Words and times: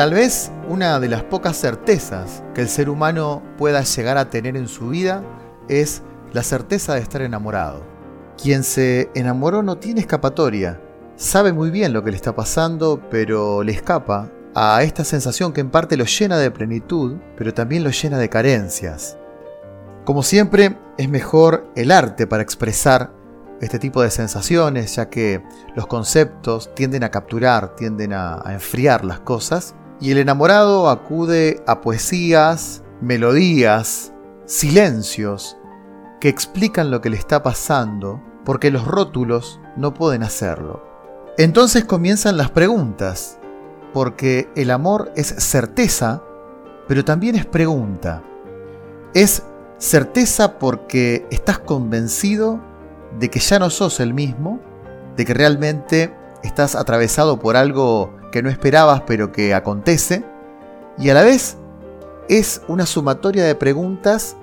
Tal 0.00 0.14
vez 0.14 0.50
una 0.66 0.98
de 0.98 1.10
las 1.10 1.24
pocas 1.24 1.58
certezas 1.58 2.42
que 2.54 2.62
el 2.62 2.70
ser 2.70 2.88
humano 2.88 3.42
pueda 3.58 3.82
llegar 3.82 4.16
a 4.16 4.30
tener 4.30 4.56
en 4.56 4.66
su 4.66 4.88
vida 4.88 5.22
es 5.68 6.00
la 6.32 6.42
certeza 6.42 6.94
de 6.94 7.02
estar 7.02 7.20
enamorado. 7.20 7.82
Quien 8.42 8.64
se 8.64 9.10
enamoró 9.14 9.62
no 9.62 9.76
tiene 9.76 10.00
escapatoria, 10.00 10.80
sabe 11.16 11.52
muy 11.52 11.70
bien 11.70 11.92
lo 11.92 12.02
que 12.02 12.12
le 12.12 12.16
está 12.16 12.34
pasando, 12.34 12.98
pero 13.10 13.62
le 13.62 13.72
escapa 13.72 14.30
a 14.54 14.82
esta 14.84 15.04
sensación 15.04 15.52
que 15.52 15.60
en 15.60 15.68
parte 15.68 15.98
lo 15.98 16.06
llena 16.06 16.38
de 16.38 16.50
plenitud, 16.50 17.18
pero 17.36 17.52
también 17.52 17.84
lo 17.84 17.90
llena 17.90 18.16
de 18.16 18.30
carencias. 18.30 19.18
Como 20.06 20.22
siempre, 20.22 20.78
es 20.96 21.10
mejor 21.10 21.70
el 21.76 21.90
arte 21.90 22.26
para 22.26 22.42
expresar 22.42 23.12
este 23.60 23.78
tipo 23.78 24.02
de 24.02 24.10
sensaciones, 24.10 24.96
ya 24.96 25.10
que 25.10 25.42
los 25.76 25.86
conceptos 25.86 26.74
tienden 26.74 27.04
a 27.04 27.10
capturar, 27.10 27.76
tienden 27.76 28.14
a, 28.14 28.42
enfriar 28.46 29.04
las 29.04 29.20
cosas, 29.20 29.74
y 30.00 30.10
el 30.10 30.18
enamorado 30.18 30.88
acude 30.88 31.62
a 31.66 31.82
poesías, 31.82 32.82
melodías, 33.00 34.12
silencios, 34.46 35.58
que 36.20 36.28
explican 36.28 36.90
lo 36.90 37.00
que 37.00 37.10
le 37.10 37.16
está 37.16 37.42
pasando, 37.42 38.22
porque 38.44 38.70
los 38.70 38.86
rótulos 38.86 39.60
no 39.76 39.92
pueden 39.94 40.22
hacerlo. 40.22 40.82
Entonces 41.36 41.84
comienzan 41.84 42.36
las 42.36 42.50
preguntas, 42.50 43.38
porque 43.92 44.48
el 44.56 44.70
amor 44.70 45.12
es 45.16 45.28
certeza, 45.38 46.22
pero 46.88 47.04
también 47.04 47.36
es 47.36 47.46
pregunta. 47.46 48.22
Es 49.14 49.42
certeza 49.78 50.58
porque 50.58 51.26
estás 51.30 51.58
convencido 51.58 52.60
de 53.18 53.28
que 53.28 53.40
ya 53.40 53.58
no 53.58 53.70
sos 53.70 54.00
el 54.00 54.14
mismo, 54.14 54.60
de 55.16 55.24
que 55.24 55.34
realmente 55.34 56.14
estás 56.42 56.74
atravesado 56.74 57.38
por 57.38 57.56
algo 57.56 58.19
que 58.30 58.42
no 58.42 58.50
esperabas 58.50 59.02
pero 59.06 59.32
que 59.32 59.54
acontece, 59.54 60.24
y 60.98 61.10
a 61.10 61.14
la 61.14 61.22
vez 61.22 61.56
es 62.28 62.62
una 62.68 62.86
sumatoria 62.86 63.44
de 63.44 63.54
preguntas 63.54 64.36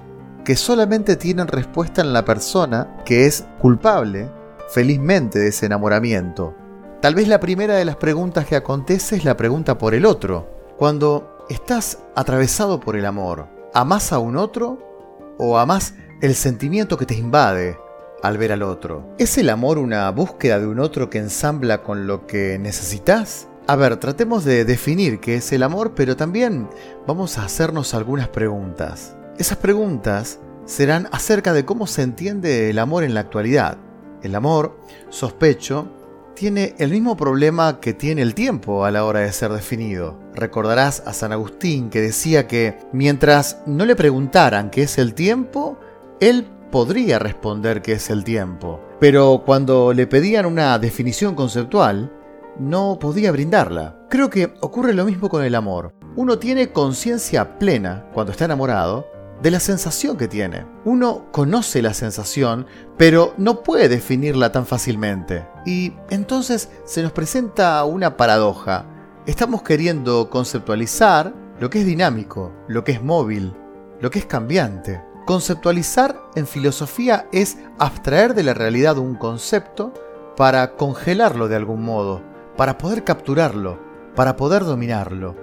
que 0.44 0.56
solamente 0.56 1.16
tienen 1.16 1.48
respuesta 1.48 2.02
en 2.02 2.14
la 2.14 2.26
persona 2.26 3.02
que 3.06 3.26
es 3.26 3.46
culpable, 3.60 4.30
felizmente, 4.70 5.40
de 5.40 5.50
ese 5.50 5.66
enamoramiento. 5.66 6.56
Tal 7.02 7.16
vez 7.16 7.28
la 7.28 7.40
primera 7.40 7.76
de 7.76 7.86
las 7.86 7.98
preguntas 7.98 8.46
que 8.46 8.56
acontece 8.56 9.18
es 9.18 9.26
la 9.26 9.38
pregunta 9.38 9.78
por 9.78 9.94
el 9.94 10.06
otro. 10.06 10.50
Cuando 10.78 11.46
estás 11.50 12.00
atravesado 12.16 12.80
por 12.80 12.96
el 12.96 13.06
amor, 13.06 13.48
¿amás 13.74 14.12
a 14.12 14.20
un 14.20 14.38
otro 14.38 14.80
o 15.38 15.58
amás 15.58 15.94
el 16.22 16.34
sentimiento 16.34 16.98
que 16.98 17.06
te 17.06 17.16
invade, 17.16 17.78
al 18.24 18.38
ver 18.38 18.52
al 18.52 18.64
otro. 18.64 19.14
¿Es 19.18 19.38
el 19.38 19.50
amor 19.50 19.78
una 19.78 20.10
búsqueda 20.12 20.60
de 20.60 20.68
un 20.68 20.80
otro 20.80 21.10
que 21.10 21.20
ensambla 21.20 21.84
con 21.84 22.08
lo 22.08 22.26
que 22.26 22.58
necesitas? 22.60 23.47
A 23.70 23.76
ver, 23.76 23.98
tratemos 23.98 24.46
de 24.46 24.64
definir 24.64 25.20
qué 25.20 25.36
es 25.36 25.52
el 25.52 25.62
amor, 25.62 25.94
pero 25.94 26.16
también 26.16 26.70
vamos 27.06 27.38
a 27.38 27.44
hacernos 27.44 27.94
algunas 27.94 28.30
preguntas. 28.30 29.18
Esas 29.38 29.58
preguntas 29.58 30.40
serán 30.64 31.10
acerca 31.12 31.52
de 31.52 31.66
cómo 31.66 31.86
se 31.86 32.04
entiende 32.04 32.70
el 32.70 32.80
amor 32.80 33.04
en 33.04 33.14
la 33.14 33.20
actualidad. 33.20 33.78
El 34.24 34.36
amor, 34.36 34.80
sospecho, 35.10 35.90
tiene 36.34 36.76
el 36.78 36.92
mismo 36.92 37.18
problema 37.18 37.82
que 37.82 37.94
tiene 37.94 38.22
el 38.22 38.36
tiempo 38.36 38.86
a 38.86 38.92
la 38.92 39.04
hora 39.04 39.20
de 39.20 39.34
ser 39.34 39.52
definido. 39.52 40.18
Recordarás 40.34 41.04
a 41.06 41.12
San 41.12 41.34
Agustín 41.34 41.90
que 41.90 42.00
decía 42.00 42.48
que 42.48 42.80
mientras 42.94 43.58
no 43.66 43.86
le 43.86 43.98
preguntaran 43.98 44.70
qué 44.70 44.84
es 44.84 44.98
el 44.98 45.14
tiempo, 45.14 45.78
él 46.22 46.48
podría 46.72 47.20
responder 47.20 47.82
que 47.82 47.94
es 47.94 48.10
el 48.10 48.24
tiempo, 48.24 48.80
pero 49.02 49.44
cuando 49.46 49.92
le 49.92 50.08
pedían 50.08 50.46
una 50.46 50.80
definición 50.80 51.36
conceptual, 51.36 52.14
no 52.60 52.98
podía 53.00 53.32
brindarla. 53.32 54.06
Creo 54.10 54.30
que 54.30 54.54
ocurre 54.62 54.94
lo 54.94 55.06
mismo 55.06 55.30
con 55.30 55.44
el 55.44 55.56
amor. 55.56 55.94
Uno 56.16 56.40
tiene 56.40 56.72
conciencia 56.72 57.60
plena, 57.60 58.06
cuando 58.14 58.32
está 58.32 58.46
enamorado, 58.46 59.08
de 59.42 59.52
la 59.52 59.60
sensación 59.60 60.18
que 60.18 60.28
tiene. 60.28 60.66
Uno 60.84 61.28
conoce 61.32 61.82
la 61.82 61.94
sensación, 61.94 62.66
pero 62.98 63.34
no 63.38 63.62
puede 63.62 63.88
definirla 63.90 64.52
tan 64.52 64.66
fácilmente. 64.66 65.48
Y 65.66 65.94
entonces 66.10 66.70
se 66.86 67.04
nos 67.04 67.12
presenta 67.12 67.84
una 67.86 68.18
paradoja. 68.18 68.86
Estamos 69.26 69.62
queriendo 69.62 70.30
conceptualizar 70.30 71.34
lo 71.60 71.70
que 71.70 71.80
es 71.80 71.86
dinámico, 71.86 72.52
lo 72.68 72.84
que 72.84 72.94
es 72.94 73.04
móvil, 73.04 73.54
lo 74.02 74.10
que 74.10 74.20
es 74.20 74.26
cambiante. 74.26 75.04
Conceptualizar 75.26 76.20
en 76.36 76.48
filosofía 76.48 77.28
es 77.32 77.58
abstraer 77.78 78.34
de 78.34 78.44
la 78.44 78.54
realidad 78.54 78.98
un 78.98 79.16
concepto 79.16 79.94
para 80.38 80.76
congelarlo 80.76 81.48
de 81.48 81.58
algún 81.58 81.84
modo, 81.84 82.22
para 82.58 82.78
poder 82.78 83.04
capturarlo, 83.04 83.80
para 84.16 84.36
poder 84.36 84.66
dominarlo. 84.66 85.36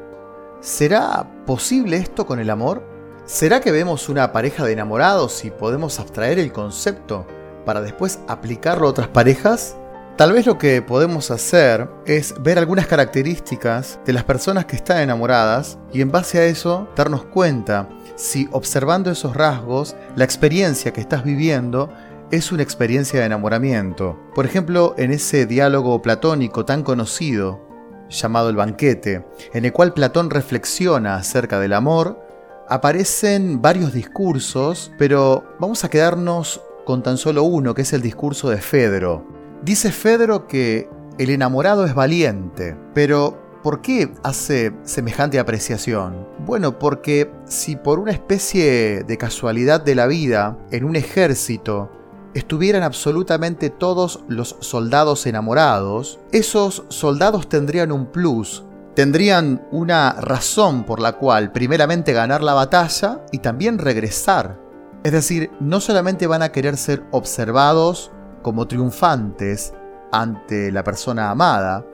¿Será 0.60 1.30
posible 1.46 1.96
esto 1.96 2.26
con 2.26 2.40
el 2.40 2.50
amor? 2.50 2.82
¿Será 3.24 3.60
que 3.60 3.70
vemos 3.70 4.08
una 4.08 4.32
pareja 4.32 4.64
de 4.64 4.72
enamorados 4.72 5.44
y 5.44 5.50
podemos 5.50 5.98
abstraer 6.00 6.38
el 6.38 6.52
concepto 6.52 7.26
para 7.64 7.80
después 7.80 8.18
aplicarlo 8.28 8.86
a 8.86 8.90
otras 8.90 9.08
parejas? 9.08 9.76
Tal 10.16 10.32
vez 10.32 10.46
lo 10.46 10.58
que 10.58 10.80
podemos 10.82 11.30
hacer 11.30 11.88
es 12.06 12.34
ver 12.40 12.58
algunas 12.58 12.86
características 12.86 13.98
de 14.04 14.12
las 14.12 14.24
personas 14.24 14.64
que 14.64 14.76
están 14.76 14.98
enamoradas 14.98 15.78
y 15.92 16.00
en 16.02 16.12
base 16.12 16.38
a 16.38 16.44
eso 16.44 16.88
darnos 16.94 17.24
cuenta 17.24 17.88
si 18.16 18.48
observando 18.52 19.10
esos 19.10 19.34
rasgos, 19.34 19.96
la 20.14 20.24
experiencia 20.24 20.92
que 20.92 21.00
estás 21.00 21.24
viviendo 21.24 21.90
es 22.30 22.52
una 22.52 22.62
experiencia 22.62 23.20
de 23.20 23.26
enamoramiento. 23.26 24.18
Por 24.34 24.46
ejemplo, 24.46 24.94
en 24.98 25.12
ese 25.12 25.46
diálogo 25.46 26.02
platónico 26.02 26.64
tan 26.64 26.82
conocido, 26.82 27.60
llamado 28.08 28.48
El 28.48 28.56
banquete, 28.56 29.24
en 29.52 29.64
el 29.64 29.72
cual 29.72 29.94
Platón 29.94 30.30
reflexiona 30.30 31.16
acerca 31.16 31.60
del 31.60 31.72
amor, 31.72 32.20
aparecen 32.68 33.60
varios 33.60 33.92
discursos, 33.92 34.92
pero 34.98 35.44
vamos 35.58 35.84
a 35.84 35.90
quedarnos 35.90 36.60
con 36.84 37.02
tan 37.02 37.16
solo 37.16 37.44
uno, 37.44 37.74
que 37.74 37.82
es 37.82 37.92
el 37.92 38.02
discurso 38.02 38.50
de 38.50 38.58
Fedro. 38.58 39.26
Dice 39.62 39.92
Fedro 39.92 40.46
que 40.46 40.88
el 41.18 41.30
enamorado 41.30 41.84
es 41.86 41.94
valiente, 41.94 42.76
pero 42.94 43.44
¿Por 43.64 43.80
qué 43.80 44.12
hace 44.22 44.74
semejante 44.82 45.38
apreciación? 45.38 46.28
Bueno, 46.44 46.78
porque 46.78 47.30
si 47.46 47.76
por 47.76 47.98
una 47.98 48.12
especie 48.12 49.04
de 49.04 49.16
casualidad 49.16 49.80
de 49.80 49.94
la 49.94 50.06
vida, 50.06 50.58
en 50.70 50.84
un 50.84 50.96
ejército, 50.96 51.90
estuvieran 52.34 52.82
absolutamente 52.82 53.70
todos 53.70 54.24
los 54.28 54.56
soldados 54.60 55.26
enamorados, 55.26 56.18
esos 56.32 56.84
soldados 56.88 57.48
tendrían 57.48 57.92
un 57.92 58.06
plus, 58.06 58.64
tendrían 58.94 59.66
una 59.70 60.12
razón 60.12 60.84
por 60.84 61.00
la 61.00 61.12
cual 61.12 61.52
primeramente 61.52 62.12
ganar 62.12 62.42
la 62.42 62.54
batalla 62.54 63.24
y 63.32 63.38
también 63.38 63.78
regresar. 63.78 64.60
Es 65.04 65.12
decir, 65.12 65.50
no 65.60 65.80
solamente 65.80 66.26
van 66.26 66.42
a 66.42 66.50
querer 66.50 66.76
ser 66.76 67.04
observados 67.10 68.10
como 68.42 68.66
triunfantes 68.66 69.72
ante 70.12 70.72
la 70.72 70.84
persona 70.84 71.30
amada, 71.30 71.84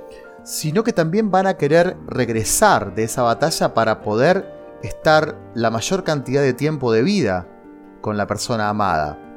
sino 0.42 0.84
que 0.84 0.92
también 0.92 1.30
van 1.30 1.46
a 1.46 1.54
querer 1.54 1.96
regresar 2.06 2.94
de 2.94 3.04
esa 3.04 3.22
batalla 3.22 3.74
para 3.74 4.00
poder 4.00 4.78
estar 4.82 5.36
la 5.54 5.70
mayor 5.70 6.04
cantidad 6.04 6.40
de 6.40 6.54
tiempo 6.54 6.92
de 6.92 7.02
vida 7.02 7.46
con 8.00 8.16
la 8.16 8.26
persona 8.26 8.68
amada. 8.68 9.29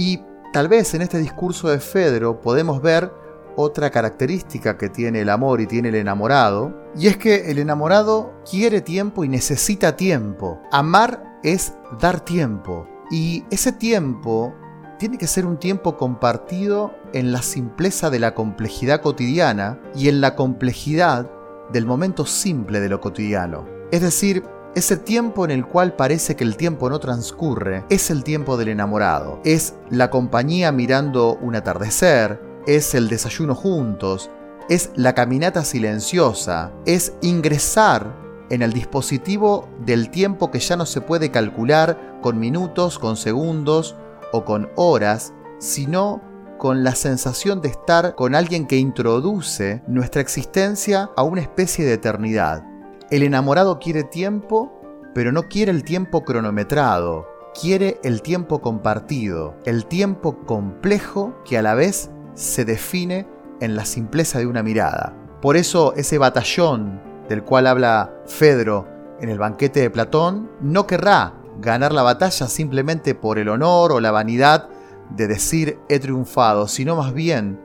Y 0.00 0.22
tal 0.54 0.68
vez 0.68 0.94
en 0.94 1.02
este 1.02 1.18
discurso 1.18 1.68
de 1.68 1.78
Fedro 1.78 2.40
podemos 2.40 2.80
ver 2.80 3.12
otra 3.54 3.90
característica 3.90 4.78
que 4.78 4.88
tiene 4.88 5.20
el 5.20 5.28
amor 5.28 5.60
y 5.60 5.66
tiene 5.66 5.90
el 5.90 5.96
enamorado, 5.96 6.74
y 6.96 7.08
es 7.08 7.18
que 7.18 7.50
el 7.50 7.58
enamorado 7.58 8.32
quiere 8.50 8.80
tiempo 8.80 9.24
y 9.24 9.28
necesita 9.28 9.96
tiempo. 9.96 10.58
Amar 10.72 11.38
es 11.42 11.74
dar 12.00 12.20
tiempo, 12.20 12.88
y 13.10 13.44
ese 13.50 13.72
tiempo 13.72 14.54
tiene 14.98 15.18
que 15.18 15.26
ser 15.26 15.44
un 15.44 15.58
tiempo 15.58 15.98
compartido 15.98 16.94
en 17.12 17.30
la 17.30 17.42
simpleza 17.42 18.08
de 18.08 18.20
la 18.20 18.32
complejidad 18.32 19.02
cotidiana 19.02 19.82
y 19.94 20.08
en 20.08 20.22
la 20.22 20.34
complejidad 20.34 21.30
del 21.74 21.84
momento 21.84 22.24
simple 22.24 22.80
de 22.80 22.88
lo 22.88 23.02
cotidiano. 23.02 23.66
Es 23.92 24.00
decir, 24.00 24.44
ese 24.74 24.96
tiempo 24.96 25.44
en 25.44 25.50
el 25.50 25.66
cual 25.66 25.94
parece 25.94 26.36
que 26.36 26.44
el 26.44 26.56
tiempo 26.56 26.88
no 26.88 27.00
transcurre 27.00 27.84
es 27.90 28.10
el 28.10 28.22
tiempo 28.22 28.56
del 28.56 28.68
enamorado. 28.68 29.40
Es 29.44 29.74
la 29.90 30.10
compañía 30.10 30.70
mirando 30.70 31.36
un 31.36 31.56
atardecer, 31.56 32.40
es 32.66 32.94
el 32.94 33.08
desayuno 33.08 33.54
juntos, 33.54 34.30
es 34.68 34.90
la 34.94 35.14
caminata 35.14 35.64
silenciosa, 35.64 36.70
es 36.86 37.14
ingresar 37.20 38.14
en 38.50 38.62
el 38.62 38.72
dispositivo 38.72 39.68
del 39.84 40.10
tiempo 40.10 40.50
que 40.50 40.60
ya 40.60 40.76
no 40.76 40.86
se 40.86 41.00
puede 41.00 41.30
calcular 41.30 42.18
con 42.22 42.38
minutos, 42.38 42.98
con 42.98 43.16
segundos 43.16 43.96
o 44.32 44.44
con 44.44 44.70
horas, 44.76 45.32
sino 45.58 46.22
con 46.58 46.84
la 46.84 46.94
sensación 46.94 47.60
de 47.60 47.70
estar 47.70 48.14
con 48.14 48.34
alguien 48.34 48.66
que 48.66 48.76
introduce 48.76 49.82
nuestra 49.88 50.20
existencia 50.20 51.10
a 51.16 51.22
una 51.22 51.40
especie 51.40 51.84
de 51.84 51.94
eternidad. 51.94 52.69
El 53.10 53.24
enamorado 53.24 53.80
quiere 53.80 54.04
tiempo, 54.04 54.70
pero 55.14 55.32
no 55.32 55.48
quiere 55.48 55.72
el 55.72 55.82
tiempo 55.82 56.22
cronometrado, 56.22 57.26
quiere 57.60 57.98
el 58.04 58.22
tiempo 58.22 58.60
compartido, 58.60 59.56
el 59.64 59.86
tiempo 59.86 60.38
complejo 60.46 61.34
que 61.44 61.58
a 61.58 61.62
la 61.62 61.74
vez 61.74 62.10
se 62.34 62.64
define 62.64 63.26
en 63.60 63.74
la 63.74 63.84
simpleza 63.84 64.38
de 64.38 64.46
una 64.46 64.62
mirada. 64.62 65.16
Por 65.42 65.56
eso 65.56 65.92
ese 65.96 66.18
batallón 66.18 67.02
del 67.28 67.42
cual 67.42 67.66
habla 67.66 68.14
Fedro 68.26 68.86
en 69.20 69.28
el 69.28 69.40
banquete 69.40 69.80
de 69.80 69.90
Platón, 69.90 70.48
no 70.60 70.86
querrá 70.86 71.34
ganar 71.60 71.92
la 71.92 72.02
batalla 72.02 72.46
simplemente 72.46 73.16
por 73.16 73.40
el 73.40 73.48
honor 73.48 73.90
o 73.90 73.98
la 73.98 74.12
vanidad 74.12 74.68
de 75.10 75.26
decir 75.26 75.80
he 75.88 75.98
triunfado, 75.98 76.68
sino 76.68 76.94
más 76.94 77.12
bien 77.12 77.60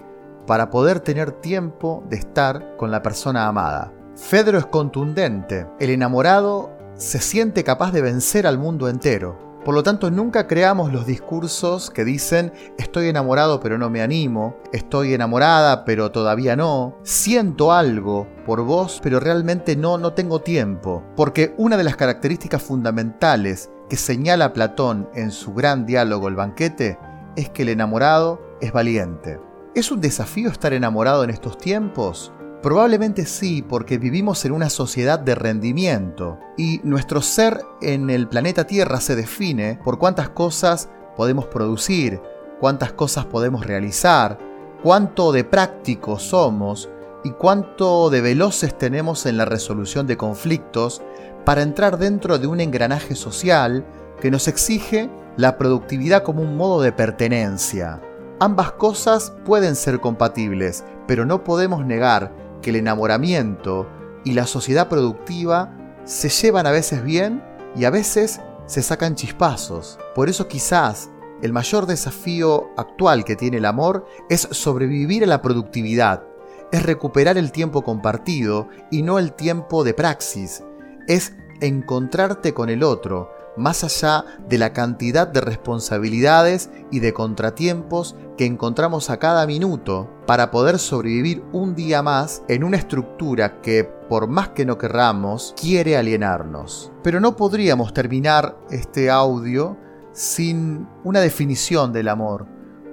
para 0.48 0.71
poder 0.71 1.01
tener 1.01 1.33
tiempo 1.33 2.03
de 2.09 2.18
estar 2.18 2.75
con 2.77 2.89
la 2.89 3.03
persona 3.03 3.48
amada. 3.48 3.94
Fedro 4.15 4.57
es 4.57 4.65
contundente, 4.65 5.67
el 5.77 5.89
enamorado 5.89 6.71
se 6.95 7.19
siente 7.19 7.65
capaz 7.65 7.91
de 7.91 8.01
vencer 8.01 8.47
al 8.47 8.57
mundo 8.57 8.88
entero. 8.88 9.38
Por 9.65 9.75
lo 9.75 9.83
tanto, 9.83 10.09
nunca 10.09 10.47
creamos 10.47 10.94
los 10.94 11.06
discursos 11.06 11.89
que 11.89 12.06
dicen 12.06 12.53
estoy 12.77 13.09
enamorado 13.09 13.59
pero 13.59 13.77
no 13.77 13.89
me 13.89 14.01
animo, 14.01 14.56
estoy 14.71 15.13
enamorada 15.13 15.83
pero 15.83 16.12
todavía 16.12 16.56
no, 16.56 16.97
siento 17.03 17.73
algo 17.73 18.25
por 18.45 18.62
vos 18.62 19.01
pero 19.03 19.19
realmente 19.19 19.75
no, 19.75 19.97
no 19.97 20.13
tengo 20.13 20.39
tiempo. 20.39 21.03
Porque 21.17 21.53
una 21.57 21.75
de 21.75 21.83
las 21.83 21.97
características 21.97 22.63
fundamentales 22.63 23.69
que 23.89 23.97
señala 23.97 24.53
Platón 24.53 25.09
en 25.13 25.31
su 25.31 25.53
gran 25.53 25.85
diálogo 25.85 26.29
El 26.29 26.35
banquete 26.35 26.97
es 27.35 27.50
que 27.50 27.63
el 27.63 27.69
enamorado 27.69 28.41
es 28.62 28.71
valiente. 28.71 29.41
¿Es 29.75 29.91
un 29.91 30.00
desafío 30.00 30.50
estar 30.50 30.71
enamorado 30.71 31.25
en 31.25 31.31
estos 31.31 31.57
tiempos? 31.57 32.31
Probablemente 32.65 33.27
sí, 33.27 33.62
porque 33.62 34.00
vivimos 34.00 34.44
en 34.44 34.51
una 34.51 34.71
sociedad 34.71 35.19
de 35.19 35.35
rendimiento 35.35 36.39
y 36.57 36.81
nuestro 36.83 37.21
ser 37.21 37.62
en 37.83 38.09
el 38.09 38.27
planeta 38.27 38.65
Tierra 38.65 39.00
se 39.01 39.15
define 39.15 39.79
por 39.83 40.00
cuántas 40.00 40.29
cosas 40.29 40.89
podemos 41.15 41.45
producir, 41.45 42.19
cuántas 42.59 42.91
cosas 42.91 43.25
podemos 43.25 43.67
realizar, 43.67 44.39
cuánto 44.81 45.31
de 45.31 45.44
prácticos 45.44 46.23
somos 46.23 46.89
y 47.23 47.29
cuánto 47.33 48.09
de 48.09 48.21
veloces 48.21 48.75
tenemos 48.75 49.27
en 49.27 49.38
la 49.38 49.45
resolución 49.45 50.07
de 50.07 50.17
conflictos 50.17 51.03
para 51.45 51.62
entrar 51.62 52.00
dentro 52.00 52.39
de 52.39 52.47
un 52.47 52.62
engranaje 52.62 53.13
social 53.13 53.85
que 54.19 54.31
nos 54.31 54.47
exige 54.47 55.12
la 55.38 55.59
productividad 55.59 56.23
como 56.23 56.41
un 56.41 56.57
modo 56.57 56.81
de 56.81 56.91
pertenencia. 56.91 58.01
Ambas 58.39 58.71
cosas 58.71 59.33
pueden 59.45 59.75
ser 59.75 60.00
compatibles, 60.00 60.83
pero 61.06 61.27
no 61.27 61.44
podemos 61.44 61.85
negar 61.85 62.44
que 62.65 62.71
el 62.71 62.77
enamoramiento 62.77 63.88
y 64.23 64.33
la 64.33 64.47
sociedad 64.47 64.89
productiva 64.89 65.71
se 66.03 66.29
llevan 66.29 66.65
a 66.65 66.71
veces 66.71 67.03
bien 67.03 67.44
y 67.75 67.85
a 67.85 67.91
veces 67.91 68.41
se 68.65 68.81
sacan 68.81 69.13
chispazos. 69.13 70.00
Por 70.15 70.29
eso 70.29 70.47
quizás 70.47 71.12
el 71.44 71.53
mayor 71.53 71.85
desafío 71.85 72.71
actual 72.75 73.23
que 73.23 73.35
tiene 73.35 73.57
el 73.57 73.65
amor 73.65 74.07
es 74.31 74.47
sobrevivir 74.50 75.23
a 75.23 75.27
la 75.27 75.44
productividad, 75.44 76.23
es 76.71 76.81
recuperar 76.81 77.38
el 77.38 77.51
tiempo 77.51 77.83
compartido 77.83 78.67
y 78.89 79.03
no 79.03 79.19
el 79.19 79.33
tiempo 79.33 79.83
de 79.83 79.94
praxis, 79.94 80.63
es 81.07 81.33
encontrarte 81.62 82.56
con 82.56 82.71
el 82.71 82.81
otro, 82.81 83.29
más 83.57 83.84
allá 83.84 84.25
de 84.48 84.57
la 84.57 84.74
cantidad 84.74 85.28
de 85.28 85.42
responsabilidades 85.42 86.69
y 86.92 87.00
de 87.00 87.13
contratiempos 87.13 88.16
que 88.38 88.46
encontramos 88.46 89.10
a 89.10 89.18
cada 89.18 89.48
minuto 89.48 90.10
para 90.25 90.52
poder 90.52 90.80
sobrevivir 90.80 91.44
un 91.52 91.75
día 91.75 92.02
más 92.02 92.44
en 92.48 92.63
una 92.63 92.78
estructura 92.78 93.62
que, 93.62 93.84
por 93.84 94.28
más 94.28 94.50
que 94.50 94.66
no 94.66 94.78
querramos, 94.78 95.54
quiere 95.60 95.98
alienarnos. 95.98 96.92
Pero 97.04 97.19
no 97.19 97.36
podríamos 97.36 97.94
terminar 97.94 98.57
este 98.69 99.10
audio 99.10 99.78
sin 100.12 100.88
una 101.04 101.19
definición 101.19 101.94
del 101.94 102.08
amor, 102.08 102.48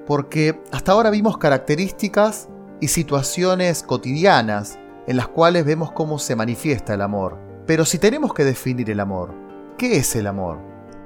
porque 0.07 0.63
hasta 0.73 0.93
ahora 0.93 1.11
vimos 1.11 1.39
características 1.39 2.49
y 2.81 2.89
situaciones 2.89 3.83
cotidianas 3.83 4.79
en 5.07 5.17
las 5.17 5.29
cuales 5.29 5.65
vemos 5.65 5.93
cómo 5.93 6.19
se 6.19 6.37
manifiesta 6.37 6.95
el 6.95 7.01
amor. 7.01 7.39
Pero 7.67 7.85
si 7.85 7.99
tenemos 7.99 8.35
que 8.35 8.45
definir 8.45 8.91
el 8.91 9.01
amor, 9.01 9.35
¿Qué 9.79 9.97
es 9.97 10.15
el 10.15 10.27
amor? 10.27 10.59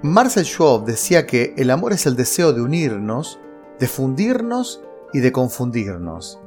Marcel 0.02 0.44
Schwab 0.44 0.84
decía 0.84 1.26
que 1.26 1.54
el 1.56 1.70
amor 1.70 1.92
es 1.92 2.06
el 2.06 2.16
deseo 2.16 2.52
de 2.52 2.60
unirnos, 2.60 3.38
de 3.78 3.88
fundirnos 3.88 4.82
y 5.12 5.20
de 5.20 5.32
confundirnos. 5.32 6.38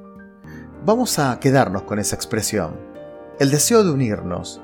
Vamos 0.86 1.18
a 1.18 1.39
quedarnos 1.39 1.83
con 1.83 1.98
esa 1.98 2.16
expresión. 2.16 2.75
El 3.39 3.51
deseo 3.51 3.83
de 3.83 3.92
unirnos. 3.92 4.62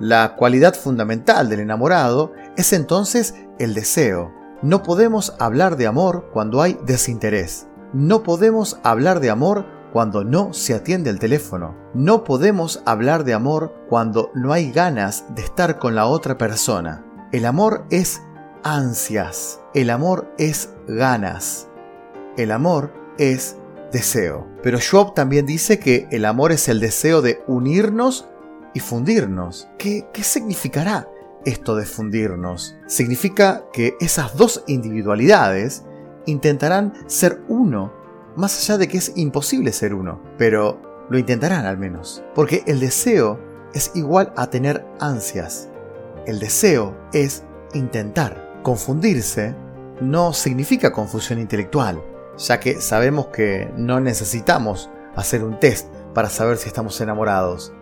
La 0.00 0.36
cualidad 0.36 0.74
fundamental 0.74 1.48
del 1.48 1.60
enamorado 1.60 2.32
es 2.56 2.72
entonces 2.72 3.34
el 3.58 3.74
deseo. 3.74 4.32
No 4.60 4.82
podemos 4.82 5.34
hablar 5.38 5.76
de 5.76 5.86
amor 5.86 6.30
cuando 6.32 6.60
hay 6.60 6.78
desinterés. 6.84 7.66
No 7.92 8.22
podemos 8.22 8.78
hablar 8.82 9.20
de 9.20 9.30
amor 9.30 9.66
cuando 9.92 10.24
no 10.24 10.52
se 10.52 10.74
atiende 10.74 11.10
el 11.10 11.18
teléfono. 11.18 11.76
No 11.94 12.24
podemos 12.24 12.82
hablar 12.86 13.24
de 13.24 13.34
amor 13.34 13.74
cuando 13.88 14.30
no 14.34 14.52
hay 14.52 14.70
ganas 14.70 15.24
de 15.34 15.42
estar 15.42 15.78
con 15.78 15.94
la 15.94 16.06
otra 16.06 16.38
persona. 16.38 17.04
El 17.32 17.44
amor 17.46 17.84
es 17.90 18.22
ansias. 18.62 19.60
El 19.74 19.90
amor 19.90 20.32
es 20.38 20.70
ganas. 20.86 21.68
El 22.36 22.52
amor 22.52 22.92
es 23.18 23.56
deseo. 23.92 24.46
Pero 24.62 24.78
Schwab 24.78 25.14
también 25.14 25.46
dice 25.46 25.78
que 25.78 26.08
el 26.10 26.24
amor 26.24 26.52
es 26.52 26.68
el 26.68 26.80
deseo 26.80 27.22
de 27.22 27.42
unirnos 27.46 28.28
y 28.74 28.80
fundirnos. 28.80 29.68
¿Qué, 29.78 30.06
qué 30.12 30.22
significará 30.22 31.08
esto 31.44 31.74
de 31.74 31.86
fundirnos? 31.86 32.76
Significa 32.86 33.64
que 33.72 33.94
esas 34.00 34.36
dos 34.36 34.64
individualidades 34.66 35.84
intentarán 36.26 36.92
ser 37.06 37.42
uno 37.48 37.92
más 38.38 38.56
allá 38.56 38.78
de 38.78 38.86
que 38.86 38.98
es 38.98 39.12
imposible 39.16 39.72
ser 39.72 39.92
uno, 39.92 40.22
pero 40.38 41.06
lo 41.10 41.18
intentarán 41.18 41.66
al 41.66 41.76
menos, 41.76 42.22
porque 42.36 42.62
el 42.66 42.78
deseo 42.78 43.40
es 43.74 43.90
igual 43.96 44.32
a 44.36 44.48
tener 44.48 44.86
ansias. 45.00 45.68
El 46.24 46.38
deseo 46.38 46.96
es 47.12 47.42
intentar. 47.74 48.60
Confundirse 48.62 49.56
no 50.00 50.32
significa 50.32 50.92
confusión 50.92 51.40
intelectual, 51.40 52.00
ya 52.36 52.60
que 52.60 52.80
sabemos 52.80 53.26
que 53.26 53.72
no 53.76 53.98
necesitamos 53.98 54.88
hacer 55.16 55.42
un 55.42 55.58
test 55.58 55.88
para 56.14 56.30
saber 56.30 56.58
si 56.58 56.68
estamos 56.68 57.00
enamorados. 57.00 57.72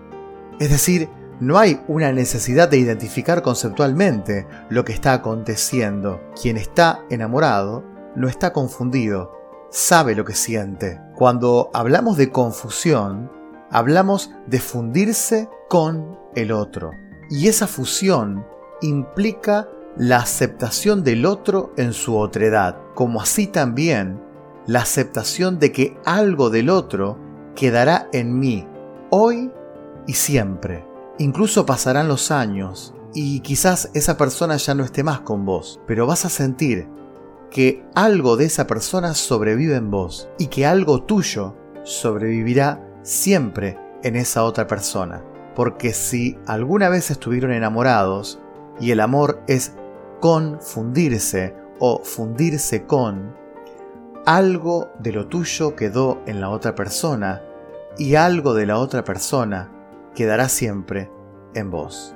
Es 0.58 0.70
decir, 0.70 1.10
no 1.38 1.58
hay 1.58 1.82
una 1.86 2.12
necesidad 2.12 2.70
de 2.70 2.78
identificar 2.78 3.42
conceptualmente 3.42 4.46
lo 4.70 4.86
que 4.86 4.94
está 4.94 5.12
aconteciendo. 5.12 6.18
Quien 6.40 6.56
está 6.56 7.04
enamorado 7.10 7.84
no 8.14 8.26
está 8.26 8.54
confundido, 8.54 9.35
sabe 9.70 10.14
lo 10.14 10.24
que 10.24 10.34
siente. 10.34 11.00
Cuando 11.16 11.70
hablamos 11.74 12.16
de 12.16 12.30
confusión, 12.30 13.30
hablamos 13.70 14.30
de 14.46 14.60
fundirse 14.60 15.48
con 15.68 16.18
el 16.34 16.52
otro. 16.52 16.90
Y 17.30 17.48
esa 17.48 17.66
fusión 17.66 18.44
implica 18.82 19.68
la 19.96 20.18
aceptación 20.18 21.02
del 21.02 21.24
otro 21.24 21.72
en 21.76 21.92
su 21.92 22.16
otredad, 22.16 22.76
como 22.94 23.20
así 23.20 23.46
también 23.46 24.20
la 24.66 24.80
aceptación 24.80 25.58
de 25.58 25.72
que 25.72 25.96
algo 26.04 26.50
del 26.50 26.70
otro 26.70 27.18
quedará 27.54 28.08
en 28.12 28.38
mí, 28.38 28.66
hoy 29.10 29.50
y 30.06 30.12
siempre. 30.12 30.84
Incluso 31.18 31.64
pasarán 31.64 32.08
los 32.08 32.30
años 32.30 32.94
y 33.14 33.40
quizás 33.40 33.90
esa 33.94 34.18
persona 34.18 34.56
ya 34.56 34.74
no 34.74 34.84
esté 34.84 35.02
más 35.02 35.20
con 35.20 35.46
vos, 35.46 35.80
pero 35.86 36.06
vas 36.06 36.24
a 36.26 36.28
sentir 36.28 36.88
que 37.50 37.84
algo 37.94 38.36
de 38.36 38.46
esa 38.46 38.66
persona 38.66 39.14
sobrevive 39.14 39.76
en 39.76 39.90
vos 39.90 40.28
y 40.38 40.48
que 40.48 40.66
algo 40.66 41.02
tuyo 41.02 41.56
sobrevivirá 41.84 42.86
siempre 43.02 43.78
en 44.02 44.16
esa 44.16 44.44
otra 44.44 44.66
persona. 44.66 45.22
Porque 45.54 45.92
si 45.92 46.38
alguna 46.46 46.88
vez 46.88 47.10
estuvieron 47.10 47.52
enamorados 47.52 48.40
y 48.80 48.90
el 48.90 49.00
amor 49.00 49.42
es 49.46 49.72
confundirse 50.20 51.54
o 51.78 52.02
fundirse 52.02 52.84
con, 52.84 53.34
algo 54.26 54.90
de 54.98 55.12
lo 55.12 55.28
tuyo 55.28 55.76
quedó 55.76 56.20
en 56.26 56.40
la 56.40 56.50
otra 56.50 56.74
persona 56.74 57.42
y 57.96 58.16
algo 58.16 58.54
de 58.54 58.66
la 58.66 58.78
otra 58.78 59.04
persona 59.04 59.70
quedará 60.14 60.48
siempre 60.48 61.10
en 61.54 61.70
vos. 61.70 62.15